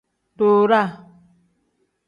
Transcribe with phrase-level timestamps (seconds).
[0.37, 0.89] Duuraa.